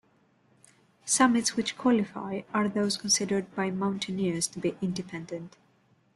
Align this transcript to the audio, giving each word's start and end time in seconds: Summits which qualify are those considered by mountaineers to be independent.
Summits 1.05 1.55
which 1.55 1.77
qualify 1.77 2.41
are 2.55 2.67
those 2.67 2.97
considered 2.97 3.53
by 3.53 3.69
mountaineers 3.69 4.47
to 4.47 4.57
be 4.57 4.75
independent. 4.81 5.57